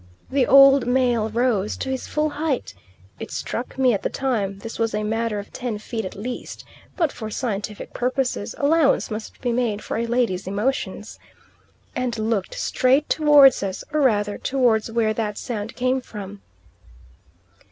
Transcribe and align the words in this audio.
The 0.31 0.47
old 0.47 0.87
male 0.87 1.29
rose 1.29 1.77
to 1.77 1.89
his 1.91 2.07
full 2.07 2.31
height 2.31 2.73
(it 3.19 3.29
struck 3.29 3.77
me 3.77 3.93
at 3.93 4.01
the 4.01 4.09
time 4.09 4.57
this 4.57 4.79
was 4.79 4.95
a 4.95 5.03
matter 5.03 5.37
of 5.37 5.53
ten 5.53 5.77
feet 5.77 6.05
at 6.05 6.15
least, 6.15 6.65
but 6.97 7.11
for 7.11 7.29
scientific 7.29 7.93
purposes 7.93 8.55
allowance 8.57 9.11
must 9.11 9.39
be 9.41 9.51
made 9.51 9.83
for 9.83 9.97
a 9.97 10.07
lady's 10.07 10.47
emotions) 10.47 11.19
and 11.95 12.17
looked 12.17 12.55
straight 12.55 13.09
towards 13.09 13.61
us, 13.61 13.83
or 13.93 14.01
rather 14.01 14.39
towards 14.39 14.89
where 14.91 15.13
that 15.13 15.37
sound 15.37 15.75
came 15.75 16.01
from. 16.01 16.41